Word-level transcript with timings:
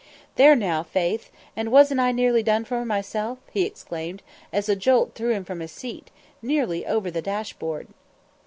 "There 0.35 0.55
now, 0.55 0.81
faith, 0.81 1.29
and 1.55 1.71
wasn't 1.71 1.99
I 1.99 2.11
nearly 2.11 2.41
done 2.41 2.65
for 2.65 2.83
myself?" 2.83 3.37
he 3.53 3.65
exclaimed, 3.67 4.23
as 4.51 4.67
a 4.67 4.75
jolt 4.75 5.13
threw 5.13 5.29
him 5.31 5.45
from 5.45 5.59
his 5.59 5.71
seat, 5.71 6.09
nearly 6.41 6.87
over 6.87 7.11
the 7.11 7.21
dash 7.21 7.53
board. 7.53 7.87